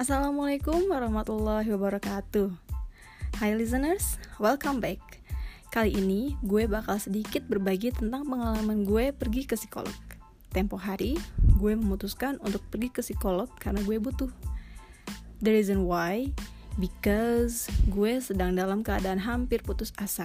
Assalamualaikum 0.00 0.88
warahmatullahi 0.88 1.68
wabarakatuh. 1.76 2.48
Hai 3.36 3.52
listeners, 3.52 4.16
welcome 4.40 4.80
back. 4.80 4.96
Kali 5.68 5.92
ini 5.92 6.40
gue 6.40 6.64
bakal 6.64 6.96
sedikit 6.96 7.44
berbagi 7.44 7.92
tentang 7.92 8.24
pengalaman 8.24 8.88
gue 8.88 9.12
pergi 9.12 9.44
ke 9.44 9.60
psikolog. 9.60 9.92
Tempo 10.56 10.80
hari, 10.80 11.20
gue 11.60 11.76
memutuskan 11.76 12.40
untuk 12.40 12.64
pergi 12.72 12.88
ke 12.88 13.04
psikolog 13.04 13.52
karena 13.60 13.84
gue 13.84 14.00
butuh. 14.00 14.32
The 15.44 15.52
reason 15.52 15.84
why, 15.84 16.32
because 16.80 17.68
gue 17.92 18.24
sedang 18.24 18.56
dalam 18.56 18.80
keadaan 18.80 19.20
hampir 19.20 19.60
putus 19.60 19.92
asa 20.00 20.24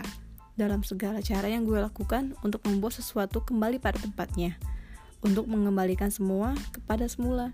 dalam 0.55 0.87
segala 0.87 1.19
cara 1.19 1.51
yang 1.51 1.67
gue 1.67 1.83
lakukan 1.83 2.31
untuk 2.47 2.63
membuat 2.63 2.95
sesuatu 2.95 3.43
kembali 3.43 3.83
pada 3.83 3.99
tempatnya, 3.99 4.55
untuk 5.19 5.51
mengembalikan 5.51 6.07
semua 6.07 6.55
kepada 6.71 7.11
semula. 7.11 7.51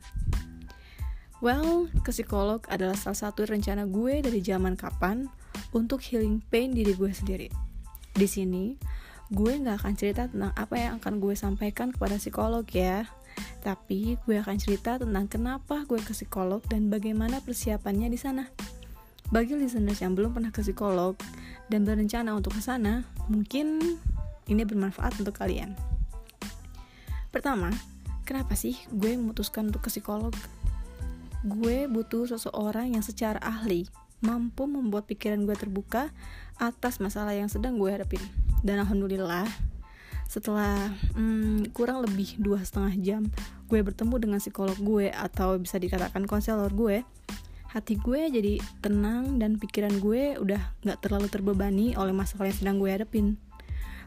Well, 1.41 1.89
ke 2.05 2.13
psikolog 2.13 2.61
adalah 2.69 2.93
salah 2.93 3.17
satu 3.17 3.49
rencana 3.49 3.89
gue 3.89 4.21
dari 4.21 4.45
zaman 4.45 4.77
kapan 4.77 5.25
untuk 5.73 5.97
healing 6.05 6.37
pain 6.53 6.69
diri 6.69 6.93
gue 6.93 7.09
sendiri. 7.09 7.49
Di 8.13 8.29
sini, 8.29 8.77
gue 9.33 9.49
nggak 9.57 9.81
akan 9.81 9.93
cerita 9.97 10.29
tentang 10.29 10.53
apa 10.53 10.77
yang 10.77 11.01
akan 11.01 11.17
gue 11.17 11.33
sampaikan 11.33 11.89
kepada 11.89 12.21
psikolog 12.21 12.61
ya. 12.69 13.09
Tapi 13.65 14.21
gue 14.21 14.37
akan 14.37 14.61
cerita 14.61 15.01
tentang 15.01 15.25
kenapa 15.25 15.81
gue 15.89 15.97
ke 15.97 16.13
psikolog 16.13 16.61
dan 16.69 16.93
bagaimana 16.93 17.41
persiapannya 17.41 18.13
di 18.13 18.21
sana. 18.21 18.45
Bagi 19.33 19.57
listeners 19.57 19.97
yang 19.97 20.13
belum 20.13 20.37
pernah 20.37 20.53
ke 20.53 20.61
psikolog 20.61 21.17
dan 21.73 21.89
berencana 21.89 22.37
untuk 22.37 22.53
ke 22.53 22.61
sana, 22.61 23.01
mungkin 23.33 23.97
ini 24.45 24.61
bermanfaat 24.61 25.17
untuk 25.17 25.41
kalian. 25.41 25.73
Pertama, 27.33 27.73
kenapa 28.29 28.53
sih 28.53 28.77
gue 28.93 29.17
memutuskan 29.17 29.73
untuk 29.73 29.87
ke 29.87 29.89
psikolog? 29.89 30.37
Gue 31.41 31.89
butuh 31.89 32.29
seseorang 32.29 32.93
yang 32.93 33.01
secara 33.01 33.41
ahli 33.41 33.89
mampu 34.21 34.69
membuat 34.69 35.09
pikiran 35.09 35.41
gue 35.49 35.57
terbuka 35.57 36.13
atas 36.61 37.01
masalah 37.01 37.33
yang 37.33 37.49
sedang 37.49 37.81
gue 37.81 37.89
hadapin. 37.89 38.21
Dan 38.61 38.85
alhamdulillah, 38.85 39.49
setelah 40.29 40.93
hmm, 41.17 41.73
kurang 41.73 42.05
lebih 42.05 42.37
dua 42.37 42.61
setengah 42.61 42.93
jam 43.01 43.21
gue 43.65 43.79
bertemu 43.81 44.15
dengan 44.21 44.37
psikolog 44.37 44.77
gue 44.77 45.09
atau 45.09 45.57
bisa 45.57 45.81
dikatakan 45.81 46.29
konselor 46.29 46.69
gue, 46.75 47.01
hati 47.71 47.95
gue 47.97 48.27
jadi 48.29 48.59
tenang 48.83 49.39
dan 49.39 49.55
pikiran 49.55 49.97
gue 50.03 50.35
udah 50.37 50.59
gak 50.83 50.99
terlalu 51.01 51.31
terbebani 51.31 51.95
oleh 51.95 52.11
masalah 52.11 52.51
yang 52.51 52.59
sedang 52.59 52.77
gue 52.83 52.91
hadapin 52.91 53.39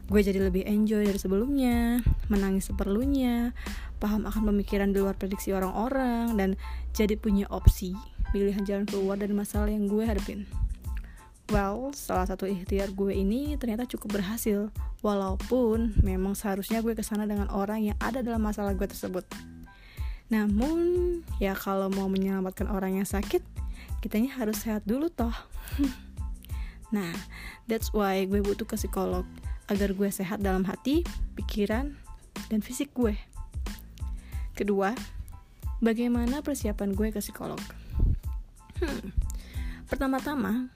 gue 0.05 0.21
jadi 0.21 0.37
lebih 0.37 0.69
enjoy 0.69 1.01
dari 1.01 1.17
sebelumnya 1.17 1.97
menangis 2.27 2.71
seperlunya 2.71 3.53
paham 4.01 4.27
akan 4.27 4.53
pemikiran 4.53 4.91
di 4.91 4.99
luar 5.01 5.15
prediksi 5.15 5.55
orang-orang 5.55 6.35
dan 6.35 6.49
jadi 6.91 7.15
punya 7.15 7.47
opsi 7.49 7.95
pilihan 8.33 8.65
jalan 8.67 8.85
keluar 8.89 9.15
dari 9.15 9.31
masalah 9.31 9.71
yang 9.71 9.87
gue 9.87 10.03
hadapin. 10.03 10.43
Well, 11.53 11.93
salah 11.93 12.25
satu 12.25 12.49
ikhtiar 12.49 12.97
gue 12.97 13.13
ini 13.13 13.53
ternyata 13.61 13.85
cukup 13.85 14.17
berhasil 14.17 14.73
Walaupun 15.05 16.01
memang 16.01 16.33
seharusnya 16.33 16.81
gue 16.81 16.97
ke 16.97 17.05
sana 17.05 17.29
dengan 17.29 17.45
orang 17.53 17.93
yang 17.93 17.97
ada 18.01 18.25
dalam 18.25 18.41
masalah 18.41 18.73
gue 18.73 18.89
tersebut. 18.89 19.21
Namun, 20.33 21.21
ya 21.37 21.53
kalau 21.53 21.93
mau 21.93 22.09
menyelamatkan 22.09 22.65
orang 22.65 22.97
yang 22.97 23.05
sakit 23.05 23.45
Kitanya 24.05 24.37
harus 24.37 24.61
sehat 24.61 24.85
dulu 24.85 25.09
toh. 25.09 25.33
Nah, 26.93 27.11
that's 27.65 27.89
why 27.91 28.23
gue 28.29 28.39
butuh 28.45 28.63
ke 28.63 28.77
psikolog 28.77 29.25
agar 29.67 29.91
gue 29.91 30.07
sehat 30.13 30.39
dalam 30.39 30.63
hati, 30.63 31.01
pikiran, 31.33 31.97
dan 32.47 32.59
fisik 32.61 32.91
gue. 32.95 33.15
Kedua, 34.55 34.95
bagaimana 35.83 36.39
persiapan 36.39 36.95
gue 36.95 37.11
ke 37.11 37.19
psikolog? 37.19 37.59
Hmm. 38.79 39.11
Pertama-tama, 39.85 40.71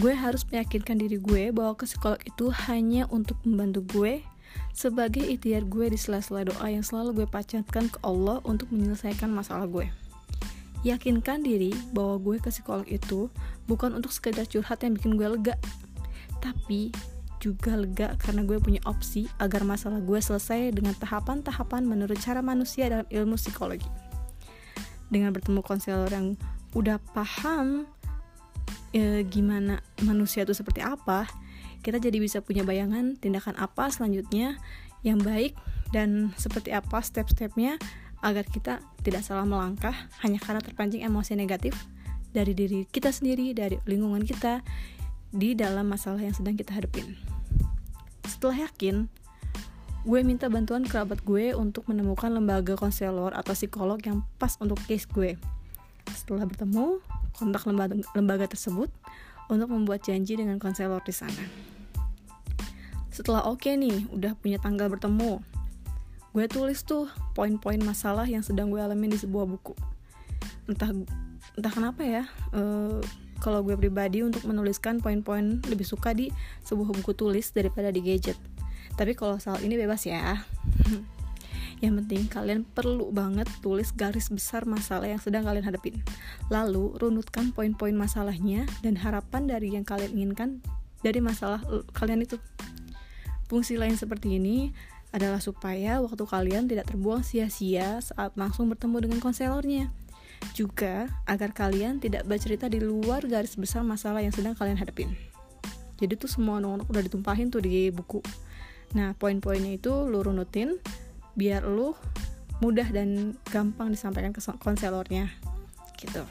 gue 0.00 0.12
harus 0.16 0.42
meyakinkan 0.50 0.98
diri 0.98 1.20
gue 1.20 1.54
bahwa 1.54 1.78
ke 1.78 1.86
psikolog 1.86 2.18
itu 2.26 2.50
hanya 2.66 3.06
untuk 3.12 3.38
membantu 3.46 3.84
gue 3.94 4.26
sebagai 4.74 5.22
ikhtiar 5.22 5.62
gue 5.66 5.94
di 5.94 5.98
sela-sela 5.98 6.42
doa 6.42 6.66
yang 6.66 6.82
selalu 6.82 7.22
gue 7.22 7.26
pacatkan 7.30 7.86
ke 7.86 7.98
Allah 8.02 8.42
untuk 8.42 8.70
menyelesaikan 8.74 9.30
masalah 9.30 9.70
gue. 9.70 9.86
Yakinkan 10.82 11.46
diri 11.46 11.72
bahwa 11.94 12.20
gue 12.20 12.36
ke 12.42 12.50
psikolog 12.50 12.84
itu 12.90 13.30
bukan 13.70 13.96
untuk 13.96 14.12
sekedar 14.12 14.44
curhat 14.44 14.82
yang 14.84 14.98
bikin 14.98 15.16
gue 15.16 15.28
lega, 15.30 15.56
tapi 16.42 16.92
juga 17.44 17.76
lega 17.76 18.16
karena 18.16 18.40
gue 18.48 18.56
punya 18.56 18.80
opsi 18.88 19.28
agar 19.36 19.68
masalah 19.68 20.00
gue 20.00 20.16
selesai 20.16 20.72
dengan 20.72 20.96
tahapan-tahapan 20.96 21.84
menurut 21.84 22.16
cara 22.16 22.40
manusia 22.40 22.88
dalam 22.88 23.04
ilmu 23.12 23.36
psikologi. 23.36 23.84
Dengan 25.12 25.36
bertemu 25.36 25.60
konselor 25.60 26.08
yang 26.08 26.40
udah 26.72 26.96
paham 27.12 27.84
e, 28.96 29.20
gimana 29.28 29.84
manusia 30.00 30.48
itu 30.48 30.56
seperti 30.56 30.80
apa, 30.80 31.28
kita 31.84 32.00
jadi 32.00 32.16
bisa 32.16 32.40
punya 32.40 32.64
bayangan 32.64 33.20
tindakan 33.20 33.60
apa 33.60 33.92
selanjutnya 33.92 34.56
yang 35.04 35.20
baik 35.20 35.52
dan 35.92 36.32
seperti 36.40 36.72
apa 36.72 37.04
step-stepnya 37.04 37.76
agar 38.24 38.48
kita 38.48 38.80
tidak 39.04 39.20
salah 39.20 39.44
melangkah 39.44 39.92
hanya 40.24 40.40
karena 40.40 40.64
terpancing 40.64 41.04
emosi 41.04 41.36
negatif 41.36 41.76
dari 42.32 42.56
diri 42.56 42.88
kita 42.88 43.12
sendiri, 43.12 43.52
dari 43.52 43.76
lingkungan 43.84 44.24
kita 44.24 44.64
di 45.34 45.58
dalam 45.58 45.90
masalah 45.90 46.22
yang 46.22 46.30
sedang 46.30 46.54
kita 46.54 46.70
hadapin. 46.70 47.18
Setelah 48.22 48.70
yakin, 48.70 49.10
gue 50.06 50.20
minta 50.22 50.46
bantuan 50.46 50.86
kerabat 50.86 51.26
gue 51.26 51.50
untuk 51.58 51.90
menemukan 51.90 52.30
lembaga 52.30 52.78
konselor 52.78 53.34
atau 53.34 53.52
psikolog 53.52 53.98
yang 54.06 54.22
pas 54.38 54.54
untuk 54.62 54.78
case 54.86 55.10
gue. 55.10 55.34
Setelah 56.14 56.46
bertemu, 56.46 57.02
kontak 57.34 57.66
lembaga, 57.66 57.98
lembaga 58.14 58.46
tersebut 58.46 58.88
untuk 59.50 59.68
membuat 59.74 60.06
janji 60.06 60.38
dengan 60.38 60.62
konselor 60.62 61.02
di 61.02 61.10
sana. 61.10 61.44
Setelah 63.10 63.42
oke 63.50 63.66
okay 63.66 63.74
nih, 63.74 64.06
udah 64.14 64.38
punya 64.38 64.62
tanggal 64.62 64.86
bertemu, 64.86 65.42
gue 66.34 66.44
tulis 66.50 66.82
tuh 66.86 67.10
poin-poin 67.34 67.78
masalah 67.82 68.26
yang 68.26 68.42
sedang 68.42 68.70
gue 68.70 68.78
alami 68.78 69.10
di 69.10 69.18
sebuah 69.18 69.46
buku. 69.50 69.74
Entah 70.70 70.94
entah 71.54 71.72
kenapa 71.72 72.02
ya, 72.02 72.24
uh, 72.54 72.98
kalau 73.42 73.62
gue 73.62 73.74
pribadi 73.74 74.22
untuk 74.22 74.46
menuliskan 74.46 74.98
poin-poin 75.02 75.62
lebih 75.66 75.86
suka 75.86 76.14
di 76.14 76.30
sebuah 76.66 76.90
buku 76.94 77.12
tulis 77.16 77.50
daripada 77.50 77.90
di 77.90 78.00
gadget. 78.02 78.38
Tapi 78.94 79.12
kalau 79.18 79.38
soal 79.42 79.58
ini 79.62 79.74
bebas 79.74 80.06
ya. 80.06 80.42
Yang 81.82 81.94
penting 82.04 82.22
kalian 82.30 82.60
perlu 82.64 83.10
banget 83.10 83.50
tulis 83.60 83.90
garis 83.92 84.30
besar 84.30 84.64
masalah 84.64 85.10
yang 85.10 85.20
sedang 85.20 85.44
kalian 85.44 85.66
hadapin. 85.66 86.00
Lalu 86.48 86.96
runutkan 86.96 87.50
poin-poin 87.50 87.92
masalahnya 87.92 88.64
dan 88.80 88.96
harapan 88.96 89.44
dari 89.44 89.74
yang 89.74 89.84
kalian 89.84 90.16
inginkan 90.16 90.64
dari 91.04 91.20
masalah 91.20 91.60
kalian 91.92 92.24
itu. 92.24 92.40
Fungsi 93.50 93.76
lain 93.76 94.00
seperti 94.00 94.40
ini 94.40 94.72
adalah 95.12 95.44
supaya 95.44 96.00
waktu 96.00 96.24
kalian 96.24 96.70
tidak 96.70 96.88
terbuang 96.88 97.20
sia-sia 97.20 98.00
saat 98.00 98.32
langsung 98.38 98.72
bertemu 98.72 99.04
dengan 99.04 99.18
konselornya 99.20 99.92
juga 100.52 101.08
agar 101.24 101.56
kalian 101.56 102.02
tidak 102.02 102.28
bercerita 102.28 102.68
di 102.68 102.82
luar 102.82 103.24
garis 103.24 103.56
besar 103.56 103.80
masalah 103.80 104.20
yang 104.20 104.34
sedang 104.34 104.52
kalian 104.52 104.76
hadapin. 104.76 105.16
Jadi 105.96 106.18
tuh 106.18 106.28
semua 106.28 106.58
anak-anak 106.60 106.90
udah 106.90 107.02
ditumpahin 107.06 107.48
tuh 107.48 107.62
di 107.62 107.88
buku. 107.88 108.20
Nah, 108.98 109.14
poin-poinnya 109.16 109.78
itu 109.78 109.90
lu 110.04 110.20
runutin 110.20 110.76
biar 111.34 111.66
lu 111.66 111.94
mudah 112.62 112.86
dan 112.90 113.38
gampang 113.50 113.90
disampaikan 113.90 114.30
ke 114.34 114.42
konselornya. 114.58 115.30
Gitu. 115.98 116.22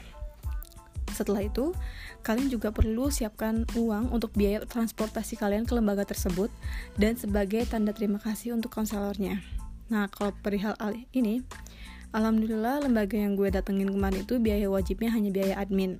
Setelah 1.12 1.46
itu, 1.46 1.70
kalian 2.26 2.50
juga 2.50 2.74
perlu 2.74 3.12
siapkan 3.12 3.68
uang 3.78 4.10
untuk 4.10 4.34
biaya 4.34 4.64
transportasi 4.66 5.38
kalian 5.38 5.62
ke 5.62 5.76
lembaga 5.76 6.02
tersebut 6.02 6.50
dan 6.98 7.14
sebagai 7.14 7.62
tanda 7.70 7.94
terima 7.94 8.18
kasih 8.18 8.56
untuk 8.56 8.74
konselornya. 8.74 9.38
Nah, 9.92 10.08
kalau 10.10 10.32
perihal 10.32 10.74
ini, 11.12 11.44
Alhamdulillah 12.14 12.86
lembaga 12.86 13.18
yang 13.18 13.34
gue 13.34 13.50
datengin 13.50 13.90
kemarin 13.90 14.22
itu 14.22 14.38
biaya 14.38 14.70
wajibnya 14.70 15.10
hanya 15.10 15.34
biaya 15.34 15.58
admin. 15.58 15.98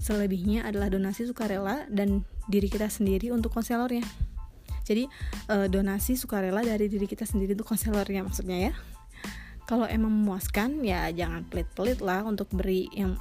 Selebihnya 0.00 0.64
adalah 0.64 0.88
donasi 0.88 1.28
sukarela 1.28 1.84
dan 1.92 2.24
diri 2.48 2.72
kita 2.72 2.88
sendiri 2.88 3.28
untuk 3.36 3.52
konselornya. 3.52 4.00
Jadi 4.88 5.06
uh, 5.52 5.68
donasi 5.68 6.16
sukarela 6.16 6.64
dari 6.64 6.88
diri 6.88 7.04
kita 7.04 7.28
sendiri 7.28 7.52
untuk 7.52 7.68
konselornya 7.68 8.24
maksudnya 8.24 8.72
ya. 8.72 8.72
Kalau 9.68 9.84
emang 9.84 10.10
memuaskan 10.10 10.80
ya 10.80 11.12
jangan 11.12 11.44
pelit-pelit 11.44 12.00
lah 12.00 12.24
untuk 12.24 12.48
beri 12.48 12.88
yang 12.96 13.20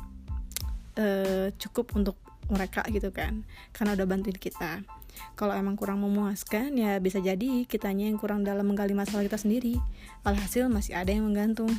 uh, 0.96 1.52
cukup 1.60 1.92
untuk 2.00 2.16
mereka 2.48 2.84
gitu 2.92 3.16
kan 3.16 3.48
karena 3.72 3.96
udah 3.96 4.08
bantuin 4.08 4.36
kita 4.36 4.84
kalau 5.40 5.56
emang 5.56 5.80
kurang 5.80 6.04
memuaskan 6.04 6.76
ya 6.76 7.00
bisa 7.00 7.24
jadi 7.24 7.64
kitanya 7.64 8.12
yang 8.12 8.20
kurang 8.20 8.44
dalam 8.44 8.68
menggali 8.68 8.92
masalah 8.92 9.24
kita 9.24 9.40
sendiri 9.40 9.80
alhasil 10.28 10.68
masih 10.68 11.00
ada 11.00 11.16
yang 11.16 11.32
menggantung 11.32 11.72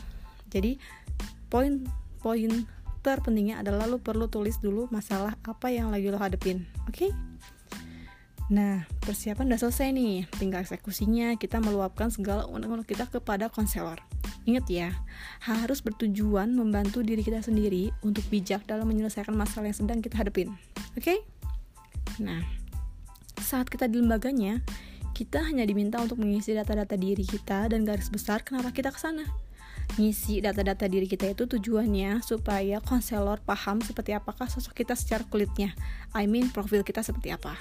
jadi 0.53 0.77
poin-poin 1.49 2.69
terpentingnya 3.01 3.65
adalah 3.65 3.89
lo 3.89 3.99
perlu 3.99 4.29
tulis 4.29 4.61
dulu 4.61 4.87
masalah 4.93 5.35
apa 5.43 5.73
yang 5.73 5.89
lagi 5.89 6.13
lo 6.13 6.21
hadepin 6.21 6.69
oke 6.87 6.95
okay? 6.95 7.11
Nah, 8.53 8.85
persiapan 9.01 9.49
udah 9.49 9.61
selesai 9.65 9.97
nih. 9.97 10.29
Tinggal 10.37 10.61
eksekusinya, 10.61 11.41
kita 11.41 11.57
meluapkan 11.65 12.13
segala 12.13 12.45
unek-unek 12.45 12.85
kita 12.85 13.09
kepada 13.09 13.49
konselor. 13.49 13.97
Ingat 14.45 14.69
ya, 14.69 14.93
harus 15.49 15.81
bertujuan 15.81 16.53
membantu 16.53 17.01
diri 17.01 17.25
kita 17.25 17.41
sendiri 17.41 17.97
untuk 18.05 18.21
bijak 18.29 18.69
dalam 18.69 18.85
menyelesaikan 18.93 19.33
masalah 19.33 19.73
yang 19.73 19.79
sedang 19.81 19.99
kita 20.05 20.21
hadapin. 20.21 20.53
Oke? 20.99 21.17
Okay? 21.17 21.19
Nah, 22.21 22.45
saat 23.41 23.73
kita 23.73 23.89
di 23.89 24.05
lembaganya, 24.05 24.61
kita 25.17 25.41
hanya 25.49 25.65
diminta 25.65 25.97
untuk 26.03 26.21
mengisi 26.21 26.53
data-data 26.53 26.99
diri 26.99 27.25
kita 27.25 27.73
dan 27.73 27.89
garis 27.89 28.13
besar 28.13 28.45
kenapa 28.45 28.69
kita 28.75 28.93
ke 28.93 29.01
sana. 29.01 29.25
Ngisi 30.01 30.41
data-data 30.41 30.89
diri 30.89 31.05
kita 31.05 31.29
itu 31.37 31.45
tujuannya 31.45 32.25
supaya 32.25 32.81
konselor 32.81 33.45
paham 33.45 33.85
seperti 33.85 34.17
apakah 34.17 34.49
sosok 34.49 34.73
kita 34.73 34.97
secara 34.97 35.21
kulitnya. 35.29 35.77
I 36.17 36.25
mean 36.25 36.49
profil 36.49 36.81
kita 36.81 37.05
seperti 37.05 37.29
apa. 37.29 37.61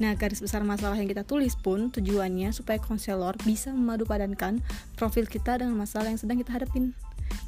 Nah, 0.00 0.16
garis 0.16 0.40
besar 0.40 0.64
masalah 0.64 0.96
yang 0.96 1.10
kita 1.10 1.28
tulis 1.28 1.58
pun 1.58 1.92
tujuannya 1.92 2.56
supaya 2.56 2.80
konselor 2.80 3.36
bisa 3.44 3.74
memadupadankan 3.74 4.64
profil 4.96 5.28
kita 5.28 5.60
dengan 5.60 5.76
masalah 5.76 6.08
yang 6.08 6.16
sedang 6.16 6.40
kita 6.40 6.56
hadapin. 6.56 6.96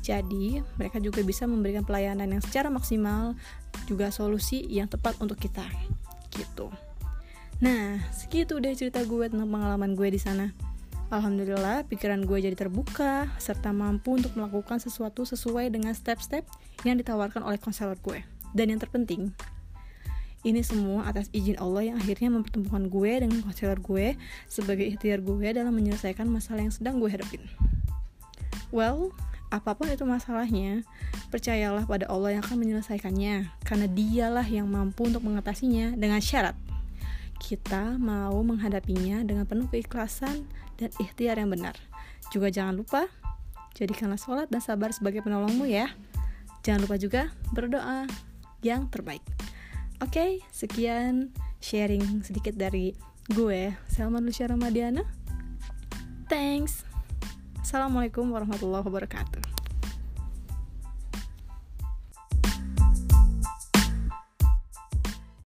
Jadi, 0.04 0.60
mereka 0.76 1.00
juga 1.00 1.24
bisa 1.24 1.48
memberikan 1.48 1.86
pelayanan 1.86 2.28
yang 2.28 2.42
secara 2.44 2.68
maksimal, 2.68 3.32
juga 3.88 4.12
solusi 4.12 4.60
yang 4.68 4.90
tepat 4.90 5.16
untuk 5.22 5.40
kita. 5.40 5.64
Gitu. 6.28 6.68
Nah, 7.64 8.00
segitu 8.12 8.60
deh 8.60 8.72
cerita 8.76 9.00
gue 9.04 9.26
tentang 9.32 9.48
pengalaman 9.48 9.96
gue 9.96 10.08
di 10.12 10.20
sana. 10.20 10.69
Alhamdulillah, 11.10 11.90
pikiran 11.90 12.22
gue 12.22 12.38
jadi 12.38 12.54
terbuka 12.54 13.26
serta 13.42 13.74
mampu 13.74 14.14
untuk 14.14 14.30
melakukan 14.38 14.78
sesuatu 14.78 15.26
sesuai 15.26 15.74
dengan 15.74 15.90
step-step 15.90 16.46
yang 16.86 17.02
ditawarkan 17.02 17.42
oleh 17.42 17.58
konselor 17.58 17.98
gue. 17.98 18.22
Dan 18.54 18.70
yang 18.70 18.78
terpenting, 18.78 19.34
ini 20.46 20.62
semua 20.62 21.10
atas 21.10 21.26
izin 21.34 21.58
Allah 21.58 21.90
yang 21.90 21.98
akhirnya 21.98 22.30
mempertemukan 22.30 22.86
gue 22.86 23.26
dengan 23.26 23.42
konselor 23.42 23.82
gue 23.82 24.14
sebagai 24.46 24.86
ikhtiar 24.86 25.18
gue 25.18 25.50
dalam 25.50 25.74
menyelesaikan 25.74 26.30
masalah 26.30 26.62
yang 26.62 26.70
sedang 26.70 27.02
gue 27.02 27.10
hadapin. 27.10 27.42
Well, 28.70 29.10
apa 29.50 29.74
pun 29.74 29.90
itu 29.90 30.06
masalahnya, 30.06 30.86
percayalah 31.34 31.90
pada 31.90 32.06
Allah 32.06 32.38
yang 32.38 32.46
akan 32.46 32.54
menyelesaikannya, 32.54 33.50
karena 33.66 33.86
dialah 33.90 34.46
yang 34.46 34.70
mampu 34.70 35.10
untuk 35.10 35.26
mengatasinya 35.26 35.98
dengan 35.98 36.22
syarat 36.22 36.54
kita 37.40 37.96
mau 37.96 38.36
menghadapinya 38.44 39.24
dengan 39.24 39.48
penuh 39.48 39.66
keikhlasan 39.72 40.44
dan 40.76 40.92
ikhtiar 41.00 41.40
yang 41.40 41.48
benar. 41.48 41.74
Juga 42.28 42.52
jangan 42.52 42.76
lupa, 42.76 43.08
jadikanlah 43.74 44.20
sholat 44.20 44.52
dan 44.52 44.60
sabar 44.60 44.92
sebagai 44.92 45.24
penolongmu 45.24 45.64
ya. 45.64 45.88
Jangan 46.60 46.84
lupa 46.84 46.96
juga 47.00 47.32
berdoa 47.56 48.04
yang 48.60 48.92
terbaik. 48.92 49.24
Oke, 50.04 50.12
okay, 50.12 50.30
sekian 50.52 51.32
sharing 51.64 52.20
sedikit 52.20 52.56
dari 52.56 52.92
gue, 53.32 53.72
Selma 53.88 54.20
Lucia 54.20 54.48
Ramadiana. 54.48 55.04
Thanks. 56.28 56.84
Assalamualaikum 57.60 58.28
warahmatullahi 58.30 58.84
wabarakatuh. 58.86 59.49